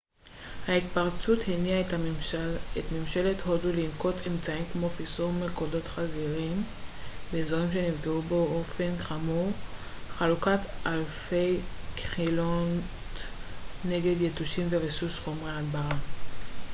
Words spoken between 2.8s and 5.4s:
ממשלת הודו לנקוט אמצעים כמו פיזור